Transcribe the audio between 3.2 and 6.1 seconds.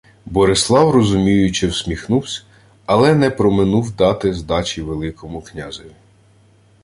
проминув дати здачі Великому князеві: